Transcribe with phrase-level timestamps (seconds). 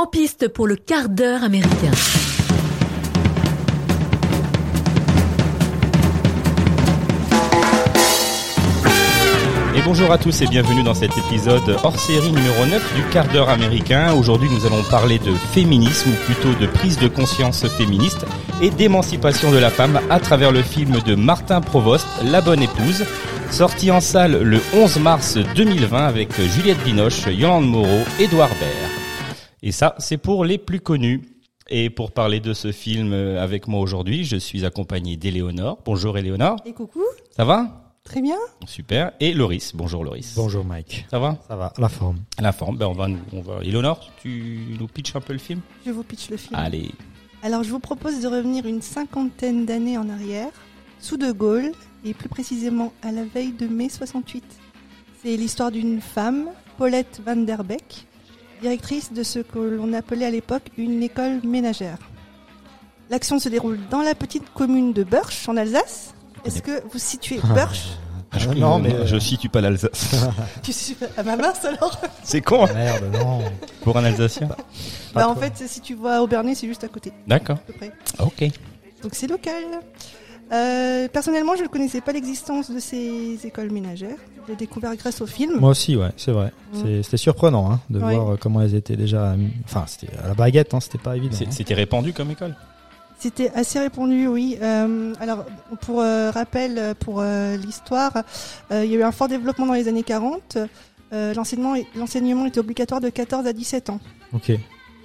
[0.00, 1.90] En piste pour le quart d'heure américain.
[9.74, 13.26] Et bonjour à tous et bienvenue dans cet épisode hors série numéro 9 du quart
[13.26, 14.14] d'heure américain.
[14.14, 18.24] Aujourd'hui nous allons parler de féminisme ou plutôt de prise de conscience féministe
[18.62, 23.04] et d'émancipation de la femme à travers le film de Martin Provost, La bonne épouse,
[23.50, 29.07] sorti en salle le 11 mars 2020 avec Juliette Binoche, Yolande Moreau, Édouard Baird.
[29.62, 31.22] Et ça, c'est pour les plus connus.
[31.70, 35.78] Et pour parler de ce film avec moi aujourd'hui, je suis accompagné d'Éléonore.
[35.84, 36.56] Bonjour Éléonore.
[36.64, 37.02] Et coucou,
[37.36, 37.84] Ça va?
[38.04, 38.38] Très bien.
[38.66, 39.12] Super.
[39.20, 39.72] Et Loris.
[39.74, 40.32] Bonjour Loris.
[40.34, 41.04] Bonjour Mike.
[41.10, 41.36] Ça va?
[41.46, 42.20] Ça va, la forme.
[42.40, 42.78] La forme.
[42.78, 43.62] Ben on va, nous- on va.
[43.62, 45.60] Éléonore, tu nous pitches un peu le film?
[45.84, 46.58] Je vous pitch le film.
[46.58, 46.90] Allez.
[47.42, 50.48] Alors, je vous propose de revenir une cinquantaine d'années en arrière,
[51.00, 54.42] sous De Gaulle, et plus précisément à la veille de mai 68.
[55.22, 56.46] C'est l'histoire d'une femme,
[56.78, 58.06] Paulette Van der Beek,
[58.60, 61.98] directrice de ce que l'on appelait à l'époque une école ménagère.
[63.10, 66.14] L'action se déroule dans la petite commune de Burch, en Alsace.
[66.44, 67.86] Est-ce que vous situez Burch
[68.30, 70.14] Ah, je, non, mais- je situe pas l'Alsace.
[70.62, 73.40] Tu suis à ma mince alors c'est con hein, Merde, non.
[73.82, 74.48] pour un Alsacien.
[75.14, 77.56] Bah, En fait, si tu vois Aubernay, c'est juste à côté, D'accord.
[77.56, 77.92] à peu près.
[78.18, 78.44] Ok.
[79.02, 79.64] Donc c'est local.
[80.52, 84.16] Euh, personnellement, je ne connaissais pas l'existence de ces écoles ménagères.
[84.48, 85.60] L'ai découvert grâce au film.
[85.60, 86.52] Moi aussi, ouais, c'est vrai.
[87.02, 88.16] C'était surprenant hein, de Ouais.
[88.16, 89.34] voir comment elles étaient déjà.
[89.64, 91.36] Enfin, c'était à la baguette, hein, c'était pas évident.
[91.40, 91.46] Hein.
[91.50, 92.54] C'était répandu comme école.
[93.18, 94.56] C'était assez répandu, oui.
[94.62, 95.44] Euh, alors,
[95.80, 98.12] pour euh, rappel, pour euh, l'histoire,
[98.70, 100.56] euh, il y a eu un fort développement dans les années 40.
[101.12, 103.98] Euh, L'enseignement l'enseignement était obligatoire de 14 à 17 ans.
[104.32, 104.52] Ok.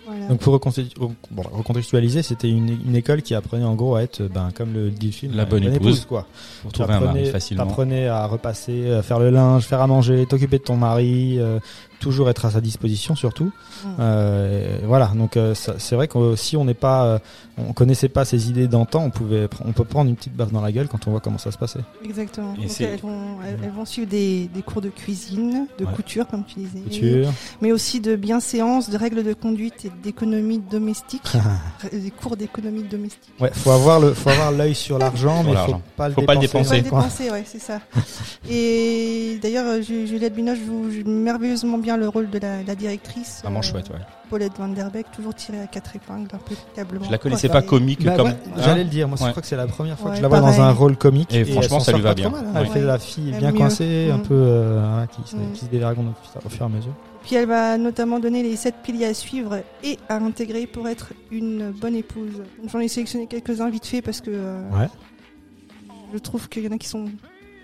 [0.06, 0.28] Voilà.
[0.28, 4.50] Donc pour bon, recontextualiser, c'était une, une école qui apprenait en gros à être, ben,
[4.54, 6.06] comme le dit le film, La bonne épouse.
[6.06, 6.28] quoi.
[6.62, 7.66] Pour trouver un mari facilement.
[7.66, 11.60] T'apprenais à repasser, à faire le linge, faire à manger, t'occuper de ton mari, euh,
[12.04, 13.52] toujours être à sa disposition surtout.
[14.00, 17.20] Euh, voilà, donc euh, ça- c'est vrai que si on n'est pas, euh,
[17.58, 20.62] on connaissait pas ces idées d'antan, on pouvait, on peut prendre une petite baffe dans
[20.62, 21.80] la gueule quand on voit comment ça se passait.
[22.04, 22.54] Exactement.
[22.54, 25.94] Donc, elles, vont, elles, elles vont suivre des, des cours de cuisine, de Ouais.
[25.96, 26.80] couture, comme tu disais.
[26.82, 27.32] Couture.
[27.62, 31.24] mais aussi de bienséance, de règles de conduite et d'économie domestique,
[31.92, 33.34] des cours d'économie domestique.
[33.40, 36.36] Ouais, faut avoir le, faut avoir l'œil sur l'argent, mais faut pas le Faut pas
[36.36, 36.78] dépenser.
[36.78, 37.80] Le dépenser, ouais, c'est ça.
[38.50, 43.42] Et d'ailleurs, euh, Ju- Juliette Binoche joue merveilleusement bien le rôle de la, la directrice.
[43.44, 44.00] Vraiment euh, chouette, ouais.
[44.30, 47.06] Paulette Van Der Beek, toujours tirée à quatre épingles, impeccablement.
[47.06, 48.28] Je la connaissais pas comique Bah comme.
[48.28, 50.18] ouais, hein J'allais le dire, moi je crois que c'est la première fois Ouais, que
[50.18, 51.34] je la vois dans un rôle comique.
[51.34, 52.30] Et elle franchement, ça lui va bien.
[52.30, 52.54] mal, hein.
[52.56, 53.58] Elle fait la fille bien mieux.
[53.58, 54.24] coincée, un Mm.
[54.24, 55.52] peu euh, qui, se- Mm.
[55.54, 56.14] qui se dévergonde
[56.46, 56.94] au fur et à mesure.
[57.24, 61.14] Puis elle va notamment donner les sept piliers à suivre et à intégrer pour être
[61.32, 62.42] une bonne épouse.
[62.72, 64.88] J'en ai sélectionné quelques-uns vite fait parce que euh, Ouais.
[66.14, 67.06] je trouve qu'il y en a qui sont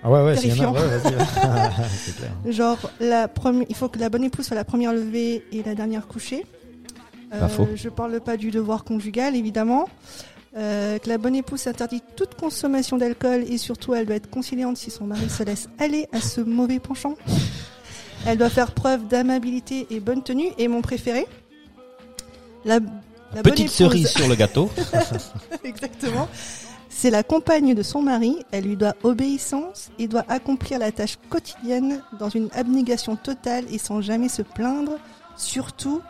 [0.03, 1.13] Ah ouais, ouais, s'il y en a, Terrifiant.
[1.13, 1.69] ouais,
[2.17, 2.53] clair.
[2.53, 5.75] Genre, la première, il faut que la bonne épouse soit la première levée et la
[5.75, 6.45] dernière couchée.
[7.33, 7.67] Euh, Pas faux.
[7.75, 9.87] Je parle pas du devoir conjugal, évidemment.
[10.57, 14.77] Euh, que la bonne épouse interdit toute consommation d'alcool et surtout elle doit être conciliante
[14.77, 17.13] si son mari se laisse aller à ce mauvais penchant.
[18.25, 20.47] Elle doit faire preuve d'amabilité et bonne tenue.
[20.57, 21.27] Et mon préféré,
[22.65, 24.71] la, la bonne Petite épouse- cerise sur le gâteau.
[25.63, 26.27] Exactement.
[27.01, 31.17] C'est la compagne de son mari, elle lui doit obéissance et doit accomplir la tâche
[31.29, 34.97] quotidienne dans une abnégation totale et sans jamais se plaindre,
[35.37, 36.01] surtout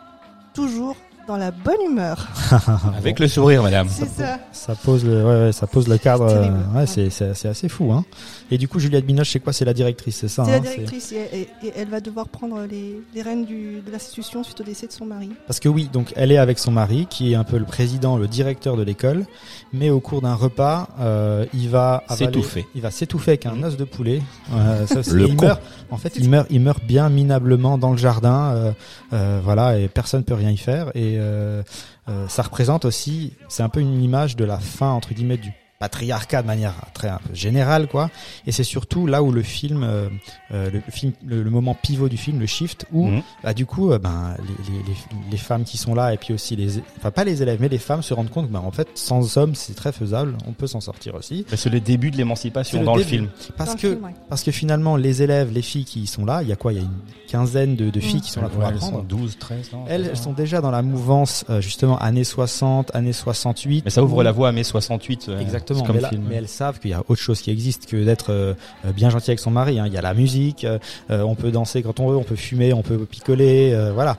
[0.52, 0.96] toujours
[1.30, 2.26] dans la bonne humeur.
[2.98, 3.86] Avec le sourire, madame.
[3.88, 4.40] C'est ça.
[4.50, 6.28] Ça pose le, ouais, ouais, ça pose le cadre.
[6.28, 8.04] C'est euh, ouais, c'est, assez fou, hein.
[8.50, 9.52] Et du coup, Juliette Binoche, c'est quoi?
[9.52, 12.26] C'est la directrice, c'est ça C'est la hein, directrice et, et- et elle va devoir
[12.28, 15.30] prendre les, les rênes du- de l'institution suite au décès de son mari.
[15.46, 18.16] Parce que oui, donc elle est avec son mari, qui est un peu le président,
[18.16, 19.24] le directeur de l'école,
[19.72, 22.66] mais au cours d'un repas, euh, il va S'étouffer.
[22.74, 24.20] Il va s'étouffer avec un os de poulet.
[24.52, 25.46] Euh, ça, Le il con.
[25.46, 25.62] meurt.
[25.92, 28.50] En fait, il meurt, il meurt bien minablement dans le jardin.
[28.54, 28.72] euh,
[29.12, 30.90] euh, voilà, et personne peut rien y faire.
[30.96, 31.62] Et euh,
[32.08, 35.52] euh, ça représente aussi, c'est un peu une image de la fin entre guillemets du
[35.80, 38.10] patriarcat de manière très un peu générale quoi
[38.46, 40.08] et c'est surtout là où le film euh,
[40.52, 43.22] euh, le film le, le moment pivot du film le shift où Mhm.
[43.42, 46.34] bah du coup euh, ben les, les, les, les femmes qui sont là et puis
[46.34, 48.70] aussi les enfin pas les élèves mais les femmes se rendent compte que ben, en
[48.70, 52.10] fait sans hommes c'est très faisable on peut s'en sortir aussi Mais C'est le début
[52.10, 53.28] de l'émancipation dans le film.
[53.56, 54.14] parce Dans que film, ouais.
[54.28, 56.74] parce que finalement les élèves les filles qui sont là il y a quoi?
[56.74, 56.90] Il y a une
[57.26, 58.20] quinzaine de, de filles Mhm.
[58.20, 60.60] qui sont là pour Ouais, elles apprendre sont 12, 13, non elles, elles sont déjà
[60.60, 64.48] dans la mouvance euh, justement années 60 années 68 Mais ça ouvre où- la voie
[64.48, 65.28] à mai 68.
[65.30, 65.40] euh,
[65.70, 66.22] Exactement, c'est comme mais, là- film.
[66.28, 69.10] mais elles savent qu'il y a autre chose qui existe que d'être euh, euh, bien
[69.10, 69.78] gentil avec son mari.
[69.78, 69.86] hein.
[69.86, 70.78] Il y a la musique, euh,
[71.10, 74.16] euh, on peut danser quand on veut, on peut fumer, on peut picoler, euh, voilà.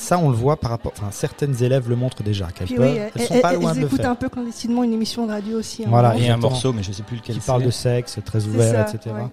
[0.00, 0.92] Euh, ça, on le voit par rapport.
[0.96, 2.48] Enfin, certaines élèves le montrent déjà.
[2.52, 4.10] Qu'elles peuvent, oui, elles elles, sont pas elles- loin elles de le écoutent faire.
[4.10, 5.82] un peu clandestinement une émission de radio aussi.
[5.84, 5.88] hein.
[5.90, 6.50] Voilà, Et un exactement.
[6.50, 9.14] morceau, mais je sais plus lequel Qui parle de sexe, très ouvert, ça, etc.
[9.14, 9.28] ouais, ouais.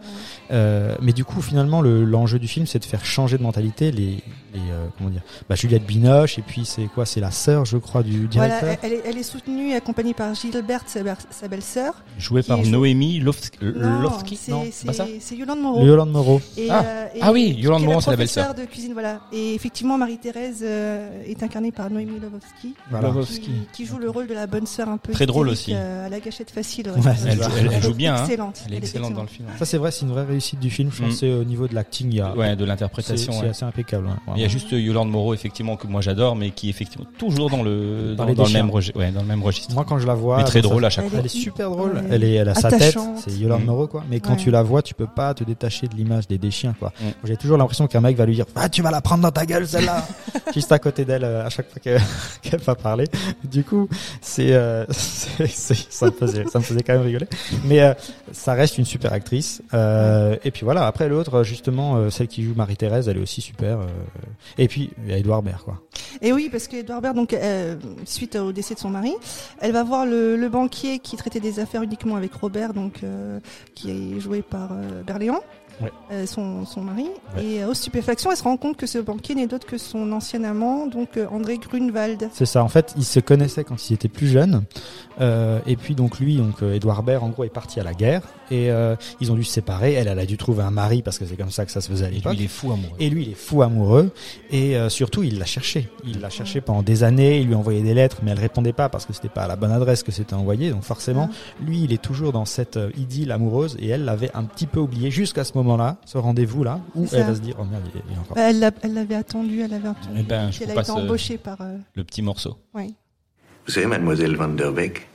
[0.51, 3.91] Euh, mais du coup, finalement, le- l'enjeu du film, c'est de faire changer de mentalité
[3.91, 4.05] les,
[4.53, 7.77] les euh, comment dire, bah, Juliette Binoche, et puis c'est quoi C'est la sœur, je
[7.77, 8.59] crois, du directeur.
[8.61, 11.93] Voilà, elle, est, elle est soutenue et accompagnée par Gilberte, sa, belle-sœur.
[12.17, 13.57] Joué qui par Noémie Lovski.
[13.61, 15.85] Non, Lovski c'est- Non, c'est pas ça c'est Yolande Moreau.
[15.85, 16.41] Yolande Moreau.
[16.57, 16.83] Et, Ah.
[16.85, 18.53] euh, et- Ah oui, Yolande Moreau, c'est la belle-sœur.
[18.53, 19.19] de cuisine, voilà.
[19.31, 22.19] Et effectivement, Marie-Thérèse euh, est incarnée par Noémie
[22.89, 23.07] Voilà.
[23.07, 23.39] Lovowski.
[23.41, 25.73] qui, qui joue le rôle de la bonne sœur un peu Très drôle aussi.
[25.73, 26.89] euh, à la gâchette facile.
[26.89, 26.95] Ouais,
[27.27, 27.49] Elle, ça.
[27.59, 28.15] elle- elle joue est bien.
[28.15, 28.23] hein.
[28.23, 28.61] Excellente.
[28.67, 29.47] Elle est excellente dans le film.
[29.57, 30.89] Ça, c'est vrai, c'est une vraie réussite du film.
[30.93, 31.17] Je pense Mm.
[31.17, 32.35] c'est au niveau de l'acting, il y a.
[32.35, 33.31] Ouais, de l'interprétation.
[33.33, 33.49] c'est ouais.
[33.49, 34.07] assez impeccable.
[34.09, 37.07] hein, Il y a juste Yolande Moreau, effectivement, que moi j'adore, mais qui est effectivement
[37.17, 38.69] toujours dans le, Dans dans, les dans le même,
[39.13, 39.73] dans le même registre.
[39.73, 41.19] Moi, quand je la vois, mais très drôle à chaque Elle fois.
[41.19, 42.01] Elle est super drôle.
[42.09, 42.97] Elle est, elle a sa tête.
[43.17, 43.65] C'est Yolande Mm.
[43.65, 44.03] Moreau, quoi.
[44.09, 46.75] Mais quand tu la vois, tu peux pas te détacher de l'image des, des chiens,
[46.77, 46.93] quoi.
[47.01, 47.05] Mm.
[47.25, 49.45] J'ai toujours l'impression qu'un mec va lui dire, ah, tu vas la prendre dans ta
[49.45, 50.05] gueule, celle-là.
[50.53, 51.79] Juste à côté d'elle, euh, à chaque fois
[52.41, 53.05] qu'elle va parler.
[53.43, 53.87] Du coup,
[54.21, 57.27] c'est, euh, c'est, ça me faisait, ça me faisait quand même rigoler.
[57.65, 57.93] Mais, euh,
[58.31, 59.61] ça reste une super actrice.
[59.73, 60.85] Et puis voilà.
[60.85, 63.79] Après, l'autre, justement, celle qui joue Marie-Thérèse, elle est aussi super.
[64.57, 65.81] Et puis, il y a Edouard Baird, quoi.
[66.21, 67.35] Et oui, parce que Edouard Baird, donc,
[68.05, 69.13] suite au décès de son mari,
[69.59, 73.01] elle va voir le, le banquier qui traitait des affaires uniquement avec Robert, donc
[73.75, 74.71] qui est joué par
[75.05, 75.41] Berléand,
[75.81, 75.91] Ouais.
[76.11, 77.05] euh, son, son mari.
[77.35, 77.43] Ouais.
[77.45, 80.11] Et euh, aux stupéfactions, elle se rend compte que ce banquier n'est d'autre que son
[80.11, 82.29] ancien amant, donc euh, André Grunwald.
[82.33, 82.63] C'est ça.
[82.63, 84.63] En fait, ils se connaissaient quand ils étaient plus jeunes.
[85.19, 87.93] Euh, et puis donc lui, donc euh, Edouard Baird, en gros, est parti à la
[87.93, 88.21] guerre
[88.51, 89.93] et euh, ils ont dû se séparer.
[89.93, 91.89] Elle, elle a dû trouver un mari parce que c'est comme ça que ça se
[91.89, 92.33] faisait à Et lui, l'époque.
[92.37, 92.95] il est fou amoureux.
[92.99, 94.11] Et lui, il est fou amoureux.
[94.51, 95.89] Et euh, surtout, il l'a cherché.
[96.05, 97.39] Il l'a cherché pendant des années.
[97.39, 99.55] Il lui envoyait des lettres, mais elle répondait pas parce que c'était pas à la
[99.55, 100.69] bonne adresse que c'était envoyé.
[100.69, 101.29] Donc forcément,
[101.65, 103.75] lui, il est toujours dans cette euh, idylle amoureuse.
[103.79, 107.35] Et elle l'avait un petit peu oublié jusqu'à ce moment-là, ce rendez-vous-là, où elle va
[107.35, 108.35] se dire, oh merde, il est, il est encore.
[108.35, 110.15] Bah, Elle l'a- elle l'avait attendu, elle avait attendu.
[110.19, 111.61] Eh ben, je elle a été euh, embauchée par.
[111.61, 112.57] euh, le petit morceau.
[112.73, 112.95] oui.
[113.67, 115.07] Vous savez, mademoiselle Van der Beek,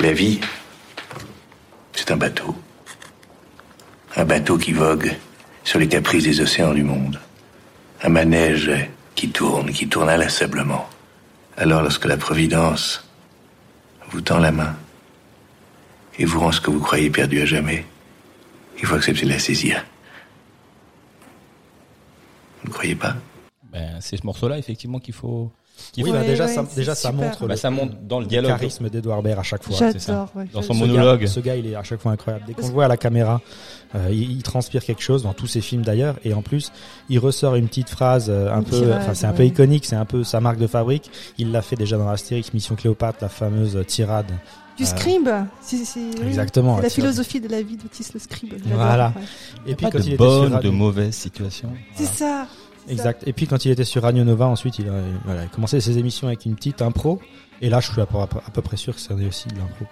[0.00, 0.40] la vie,
[1.92, 2.54] c'est un bateau.
[4.16, 5.12] Un bateau qui vogue
[5.64, 7.20] sur les caprices des océans du monde.
[8.02, 8.70] Un manège
[9.14, 10.86] qui tourne, qui tourne inlassablement.
[11.56, 13.04] Alors lorsque la Providence
[14.10, 14.74] vous tend la main
[16.18, 17.86] et vous rend ce que vous croyez perdu à jamais,
[18.78, 19.84] il faut accepter la saisir.
[22.62, 23.16] Vous ne croyez pas?
[23.72, 25.50] Ben, c'est ce morceau-là, effectivement, qu'il faut.
[25.98, 28.50] Oui, bah, déjà, ouais, ça, déjà, montre Bah, le, ça monte dans le le dialogue.
[28.50, 29.76] charisme d'Edouard Baird à chaque fois.
[29.76, 30.28] c'est ça.
[30.34, 31.20] Ouais, Dans son Ce monologue.
[31.22, 32.44] gars- ce gars, il est à chaque fois incroyable.
[32.46, 33.40] Dès qu'on le voit à la caméra,
[33.94, 36.70] euh, il, il transpire quelque chose dans tous ses films d'ailleurs, et en plus,
[37.08, 39.96] il ressort une petite phrase euh, un Une peu, enfin c'est un peu iconique, c'est
[39.96, 41.10] un peu sa marque de fabrique.
[41.38, 44.30] Il l'a fait déjà dans Astérix Mission Cléopâtre, la fameuse tirade.
[44.76, 45.28] Du Euh, scribe.
[45.62, 45.76] C'est.
[46.26, 46.76] Exactement.
[46.76, 48.52] C'est la philosophie de la vie d'Otis le scribe.
[48.66, 49.08] Voilà.
[49.16, 49.22] ouais.
[49.64, 50.72] Il y Et a puis pas quand de il était sur bonne ou de Radio-
[50.72, 51.70] mauvaise situation.
[51.94, 52.10] C'est ça.
[52.10, 52.46] c'est ça.
[52.88, 53.22] Exact.
[53.26, 54.92] Et puis quand il était sur Radio Nova, ensuite, il a,
[55.24, 57.20] voilà, il a commencé ses émissions avec une petite impro.
[57.60, 59.86] Et là, je suis à peu, à peu près sûr que c'est aussi de l'impro.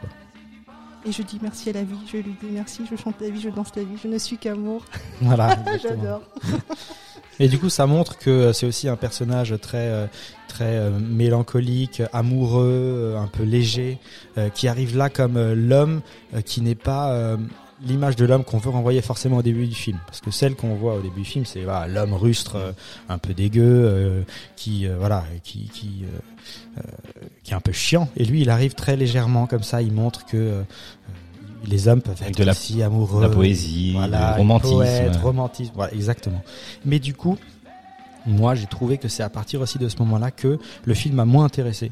[1.06, 3.41] Et je dis merci à la vie, je lui dis merci, je chante la vie,
[3.41, 4.85] je danse la vie, je ne suis qu'amour.
[5.20, 5.58] Voilà.
[5.82, 6.23] J'adore.
[7.41, 10.06] Et du coup, ça montre que euh, c'est aussi un personnage très euh,
[10.49, 13.99] très euh, mélancolique, amoureux, un peu léger,
[14.55, 16.00] qui arrive là comme l'homme
[16.44, 17.37] qui n'est pas
[17.82, 19.99] l'image de l'homme qu'on veut renvoyer forcément au début du film.
[20.06, 22.73] Parce que celle qu'on voit au début du film, c'est voilà, l'homme rustre, euh,
[23.09, 24.23] un peu dégueu, euh,
[24.56, 26.05] qui euh, voilà, qui qui
[27.43, 28.09] qui est un peu chiant.
[28.17, 29.82] Et lui, il arrive très légèrement comme ça.
[29.82, 30.62] Il montre que
[31.67, 34.75] les hommes peuvent Avec être de la- aussi amoureux, La poésie, voilà, le romantisme.
[34.75, 36.43] poète, romantisme, voilà, exactement.
[36.85, 37.38] Mais du coup,
[38.26, 41.25] moi, j'ai trouvé que c'est à partir aussi de ce moment-là que le film m'a
[41.25, 41.90] moins intéressé.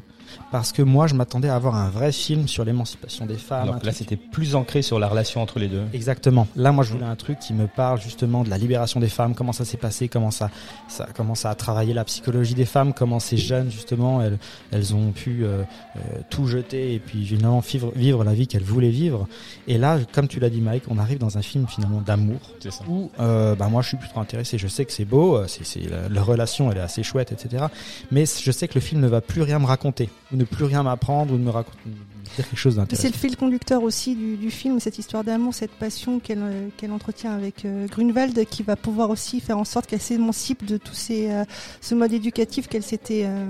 [0.51, 3.63] Parce que moi, je m'attendais à avoir un vrai film sur l'émancipation des femmes.
[3.69, 5.83] Alors là, c'était plus ancré sur la relation entre les deux.
[5.93, 6.47] Exactement.
[6.55, 9.35] Là, moi, je voulais un truc qui me parle justement de la libération des femmes,
[9.35, 10.49] comment ça s'est passé, comment ça,
[10.87, 14.37] ça, comment ça a travaillé la psychologie des femmes, comment ces jeunes justement, elles,
[14.71, 15.63] elles ont pu euh,
[15.95, 15.99] euh,
[16.29, 19.27] tout jeter et puis finalement vivre, vivre la vie qu'elles voulaient vivre.
[19.67, 22.39] Et là, comme tu l'as dit, Mike, on arrive dans un film finalement d'amour
[22.87, 24.57] où, euh, bah, moi, je suis plutôt intéressé.
[24.57, 27.31] Je sais que c'est beau, euh, c'est, c'est la, la relation, elle est assez chouette,
[27.31, 27.65] etc.
[28.11, 30.65] Mais je sais que le film ne va plus rien me raconter, ou ne plus
[30.65, 33.07] rien m'apprendre, ou ne me raconter dire quelque chose C'est d'intéressant.
[33.09, 36.91] le fil conducteur aussi du, du film, cette histoire d'amour, cette passion qu'elle euh, qu'elle
[36.91, 40.95] entretient avec euh, Grunwald, qui va pouvoir aussi faire en sorte qu'elle s'émancipe de tous
[40.95, 41.43] ces, euh,
[41.81, 43.45] ce mode éducatif qu'elle s'était euh,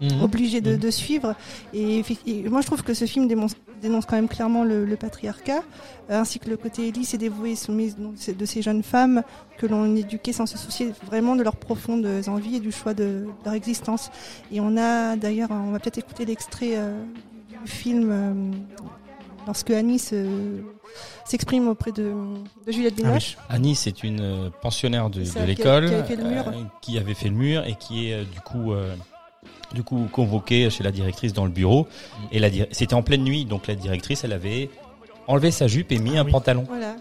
[0.00, 0.22] Mhm.
[0.22, 0.78] obligée de, Mhm.
[0.78, 1.34] de suivre.
[1.74, 4.96] Et, et moi, je trouve que ce film dénonce, dénonce quand même clairement le, le
[4.96, 5.62] patriarcat,
[6.10, 9.22] euh, ainsi que le côté lisse et dévoué et soumise de ces- jeunes femmes
[9.58, 13.04] que l'on éduquait sans se soucier vraiment de leurs profondes envies et du choix de,
[13.04, 14.10] de leur existence.
[14.52, 17.00] Et on a d'ailleurs, on va peut-être écouter l'extrait euh,
[17.64, 18.08] du film.
[18.10, 18.50] euh,
[19.46, 20.60] lorsque Annie se-
[21.24, 22.12] s'exprime auprès de,
[22.66, 23.36] de Juliette Binoche.
[23.48, 26.44] Annie, c'est une pensionnaire de, l'école qui avait fait le mur.
[26.82, 28.72] qui avait fait le mur et qui est du coup
[29.74, 31.86] du coup convoquée chez la directrice dans le bureau.
[32.32, 34.70] Et la dir- c'était en pleine nuit, donc la directrice, elle avait
[35.26, 36.32] enlevé sa jupe et mis Ah un oui.
[36.32, 36.64] pantalon.
[36.68, 36.94] Voilà.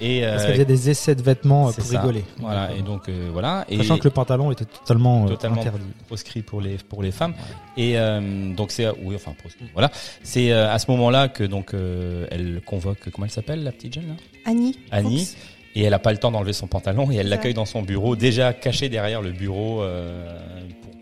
[0.00, 2.00] Et euh, Parce qu'elle faisait des essais de vêtements euh, pour ça.
[2.00, 2.24] rigoler.
[2.38, 2.70] Voilà.
[2.78, 3.64] Et donc euh, voilà.
[3.68, 5.60] Et Sachant que le pantalon était totalement, euh, Totalement.
[5.60, 5.82] interdit.
[6.06, 7.34] proscrit pour les pour les femmes
[7.76, 9.90] et euh, donc c'est oui enfin proscrit voilà
[10.22, 13.94] c'est euh, à ce moment-là que donc euh, elle convoque comment elle s'appelle la petite
[13.94, 14.14] jeune là?
[14.44, 14.78] Annie.
[14.92, 15.34] Annie.
[15.74, 18.14] Et elle a pas le temps d'enlever son pantalon et elle l'accueille dans son bureau
[18.14, 20.38] déjà caché derrière le bureau euh,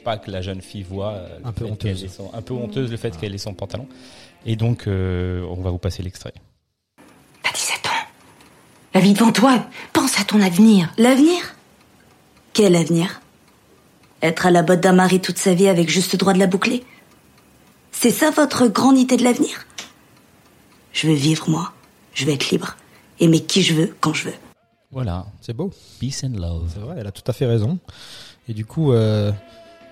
[0.04, 1.98] pas que la jeune fille voit euh, Un peu honteuse.
[2.00, 3.88] qu'elle ait son- un peu honteuse le fait qu'elle ait son pantalon
[4.46, 6.34] et donc euh, on va vous passer l'extrait
[7.42, 7.90] T'as 17 ans.
[8.94, 9.66] La vie devant toi.
[9.92, 10.92] Pense à ton avenir.
[10.98, 11.54] L'avenir?
[12.52, 13.20] Quel avenir?
[14.22, 16.84] Être à la botte d'un mari toute sa vie avec juste droit de la boucler?
[17.92, 19.66] C'est ça votre grande idée de l'avenir?
[20.92, 21.72] Je veux vivre, moi.
[22.14, 22.76] Je veux être libre.
[23.20, 24.34] Aimer qui je veux, quand je veux.
[24.90, 25.70] voilà C'est beau.
[26.00, 27.78] peace and love C'est vrai, elle a tout à fait raison.
[28.48, 29.32] Et du coup, euh,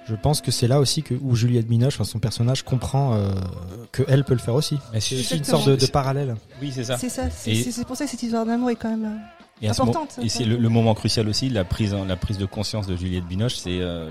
[0.08, 3.30] je pense que c'est là aussi que où Juliette Binoche, enfin, son personnage, comprend euh,
[3.92, 4.78] que elle peut le faire aussi.
[4.92, 6.34] Mais C'est une sorte de, de parallèle.
[6.60, 7.30] oui c'est ça C'est ça.
[7.30, 9.04] C'est pour ça que cette histoire d'amour est quand même.
[9.04, 12.46] euh, Et, importante, et c'est le, le moment crucial aussi, la prise, la prise de
[12.46, 14.10] conscience de Juliette Binoche, c'est euh,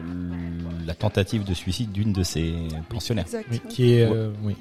[0.86, 2.54] la tentative de suicide d'une de ses
[2.90, 3.48] pensionnaires, Exact.
[3.52, 4.56] Oui, qui est, euh, oui.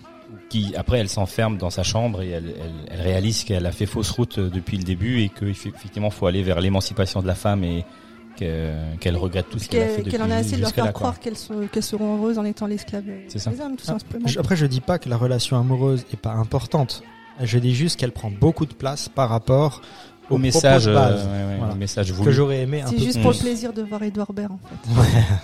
[0.48, 3.86] qui après elle s'enferme dans sa chambre et elle, elle, elle réalise qu'elle a fait
[3.86, 7.84] fausse route depuis le début et qu'effectivement faut aller vers l'émancipation de la femme et
[8.40, 10.92] que- qu'elle regrette tout ce qu'elle a fait Qu'elle en a assez de leur faire
[10.92, 14.26] croire qu'elles seront heureuses en étant l'esclave des hommes, tout Ah, simplement.
[14.26, 17.02] Je- Après, je dis pas que la relation amoureuse est pas importante.
[17.42, 19.82] Je dis juste qu'elle prend beaucoup de place par rapport
[20.30, 21.74] Au message, base, euh, ouais, ouais, Voilà.
[21.74, 24.52] au message que j'aurais aimé un C'est juste pour le plaisir de voir Edouard Baird,
[24.52, 24.90] en fait.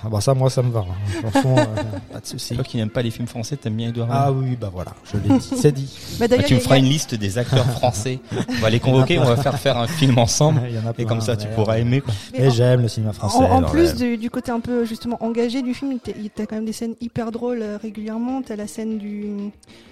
[0.04, 0.80] Ah bah ça, moi, ça me va.
[0.80, 1.22] hein.
[1.30, 1.64] Franchement, euh,
[2.12, 2.54] pas de souci.
[2.54, 4.92] Toi qui n'aimes pas les films français, t'aimes bien Edouard Ah Baird oui, bah voilà,
[5.12, 5.52] je l'ai dit.
[5.60, 5.92] C'est dit.
[6.12, 8.20] Bah, Bah, d'ailleurs, Tu me feras une liste des acteurs français.
[8.48, 10.62] On va les convoquer, on va faire faire un film ensemble.
[10.68, 12.00] Il y en a Et comme ça, tu pourras aimer.
[12.00, 12.14] Quoi.
[12.38, 13.38] mais j'aime le cinéma français.
[13.38, 13.94] En, plus ouais.
[13.94, 16.94] du, du côté un peu justement engagé du film, t'as t'as quand même des scènes
[17.00, 18.42] hyper drôles euh, régulièrement.
[18.42, 19.26] T'as la scène du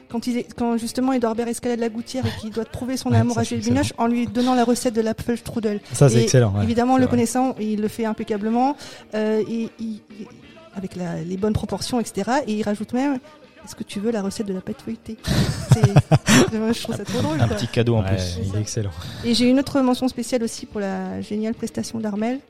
[0.09, 3.11] quand, il est- quand justement Edouard Baird escalade la gouttière et qu'il doit prouver son
[3.11, 5.81] Ouais, amour ça, à Jules Binoche en lui donnant la recette de l'Apfelstrudel.
[5.93, 6.53] Ça, c'est excellent.
[6.57, 6.63] ouais.
[6.65, 7.11] Évidemment, le vrai.
[7.11, 8.77] connaissant, il le fait impeccablement,
[9.15, 10.27] euh, et, il- il-
[10.77, 12.31] avec la- les bonnes proportions, etc.
[12.47, 13.19] Et il rajoute même
[13.65, 15.17] Est-ce que tu veux la recette de la pâte feuilletée?
[16.53, 17.41] Je trouve ça trop drôle.
[17.41, 17.57] Un quoi.
[17.57, 18.39] petit cadeau en Ouais, plus.
[18.45, 18.91] il est excellent.
[19.25, 22.41] Et j'ai une autre mention spéciale aussi pour la géniale prestation d'Armel.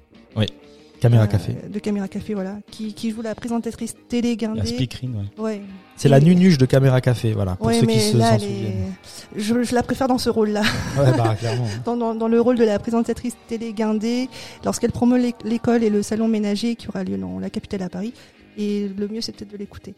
[1.04, 1.54] Caméra euh, café.
[1.70, 2.56] De Caméra Café, voilà.
[2.70, 4.66] Qui, qui joue la présentatrice télé La guindée.
[4.66, 5.42] speakerine, ouais.
[5.44, 5.60] Ouais.
[5.96, 8.92] C'est la nunuche de Caméra Café, voilà, pour Ouais, ceux qui se là, est- souviennent.
[9.36, 10.62] je, je la préfère dans ce rôle-là.
[10.98, 11.64] Ouais, bah, clairement.
[11.66, 11.82] hein.
[11.84, 14.28] Dans, dans, dans le rôle de la présentatrice télé guindée,
[14.64, 17.88] lorsqu'elle promeut l'é- l'école et le salon ménager qui aura lieu dans la capitale à
[17.88, 18.12] Paris.
[18.58, 19.94] Et le mieux, c'est peut-être de l'écouter.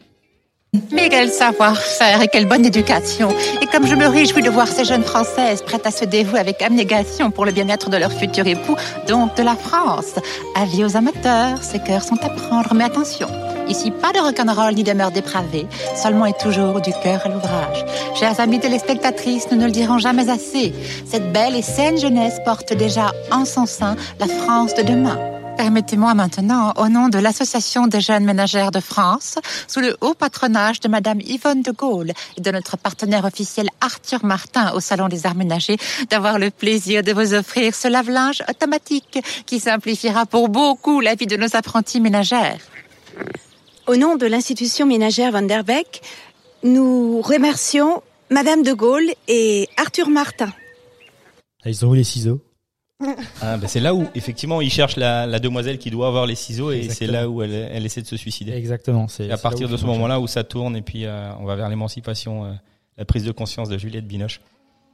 [0.91, 3.29] Mais quel savoir-faire et quelle bonne éducation.
[3.61, 6.61] Et comme je me réjouis de voir ces jeunes Françaises prêtes à se dévouer avec
[6.61, 8.75] abnégation pour le bien-être de leur futur époux,
[9.07, 10.15] donc de la France.
[10.55, 13.27] Avis aux amateurs, ces cœurs sont à prendre, mais attention.
[13.69, 17.85] Ici, pas de rock'n'roll ni de mœurs dépravées, seulement et toujours du cœur à l'ouvrage.
[18.15, 20.73] Chers amis téléspectatrices, nous ne le dirons jamais assez.
[21.05, 25.36] Cette belle et saine jeunesse porte déjà en son sein la France de demain.
[25.57, 30.79] Permettez-moi maintenant, au nom de l'Association des jeunes ménagères de France, sous le haut patronage
[30.79, 35.25] de Madame Yvonne de Gaulle et de notre partenaire officiel Arthur Martin au Salon des
[35.25, 35.77] Arts Ménagers,
[36.11, 41.25] d'avoir le plaisir de vous offrir ce lave-linge automatique qui simplifiera pour beaucoup la vie
[41.27, 42.59] de nos apprentis ménagères.
[43.87, 46.01] Au nom de l'institution ménagère Van der Beek,
[46.63, 50.53] nous remercions Madame de Gaulle et Arthur Martin.
[51.65, 52.39] Ah, Ils ont eu les ciseaux.
[53.41, 56.33] Ah, ben c'est là où effectivement il cherche la, la demoiselle qui doit avoir les
[56.35, 58.53] ciseaux et c'est là où elle, elle essaie de se suicider.
[58.53, 59.07] Exactement.
[59.07, 61.69] C'est à partir de ce moment-là où ça tourne et puis euh, on va vers
[61.69, 62.53] l'émancipation, euh,
[62.97, 64.41] la prise de conscience de Juliette Binoche.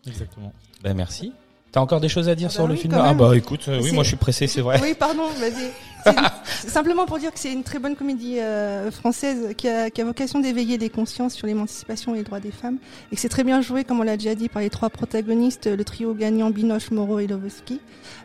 [0.06, 0.52] Exactement.
[0.82, 1.32] Ben merci.
[1.74, 3.80] T'as encore des choses à dire Ah sur bah le film Ah bah écoute, euh,
[3.84, 4.80] oui moi je suis pressé, c'est vrai.
[4.82, 5.72] Oui, pardon, vas-y.
[6.06, 10.01] Une- simplement pour dire que c'est une très bonne comédie euh, française qui a, qui
[10.01, 12.77] a vocation d'éveiller les consciences sur l'émancipation et les droits des femmes.
[13.12, 15.65] Et que c'est très bien joué, comme on l'a déjà dit, par les trois protagonistes,
[15.68, 17.80] le trio gagnant Binoche, Moreau et Lovosky,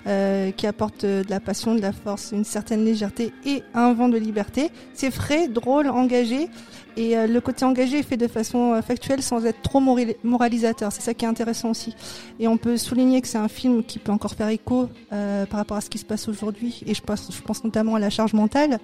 [0.08, 3.92] euh, qui apporte euh, de la passion, de la force, une certaine légèreté et un
[3.94, 4.70] vent de liberté.
[4.92, 6.48] C'est frais, drôle, engagé.
[6.96, 10.90] Et euh, le côté engagé est fait de façon factuelle sans être trop morali- moralisateur.
[10.90, 11.94] C'est ça qui est intéressant aussi.
[12.40, 15.58] Et on peut souligner que c'est un film qui peut encore faire écho euh, par
[15.58, 16.80] rapport à ce qui se passe aujourd'hui.
[16.86, 18.78] Et je pense, je pense notamment à la charge mentale.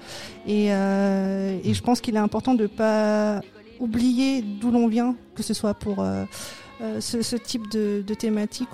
[0.47, 3.41] Et, euh, et je pense qu'il est important de pas
[3.81, 6.25] oublier d'où l'on vient, que ce soit pour euh,
[7.01, 8.69] ce, ce type de, de thématique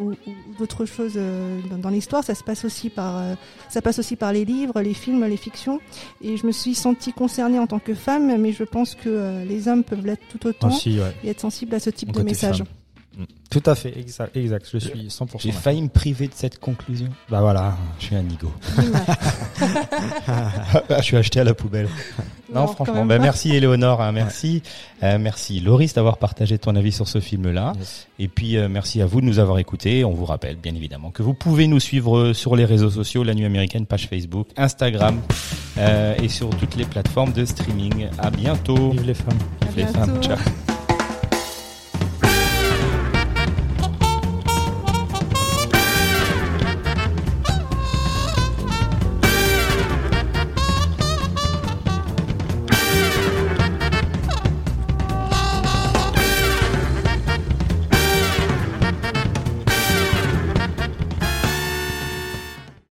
[0.00, 1.14] ou, ou- ou d'autres choses
[1.70, 2.22] dans, dans l'histoire.
[2.24, 3.22] Ça se passe aussi par,
[3.68, 5.80] ça passe aussi par les livres, les films, les fictions.
[6.22, 9.68] Et je me suis sentie concernée en tant que femme, mais je pense que les
[9.68, 11.14] hommes peuvent l'être tout autant ouais.
[11.24, 12.58] et être sensibles à ce type de message.
[12.58, 12.66] femme.
[13.50, 14.68] Tout à fait, exact, exact.
[14.72, 17.08] Je suis 100% J'ai failli me priver de cette conclusion.
[17.30, 17.76] Bah voilà.
[18.00, 18.52] Je suis un nigo.
[20.98, 21.88] Je suis acheté à la poubelle.
[22.52, 24.62] Non, franchement, bah, merci Éléonore, hein, merci,
[25.02, 27.72] Euh, merci Loris d'avoir partagé ton avis sur ce film-là.
[27.78, 28.06] Yes.
[28.18, 30.04] Et puis euh, merci à vous de nous avoir écoutés.
[30.04, 33.22] On vous rappelle bien évidemment que vous pouvez nous suivre euh, sur les réseaux sociaux,
[33.24, 35.20] la Nuit Américaine, page Facebook, Instagram
[35.78, 38.08] euh, et sur toutes les plateformes de streaming.
[38.18, 38.90] À bientôt.
[38.90, 39.38] Vive les femmes.
[39.62, 40.38] À Les femmes, ciao.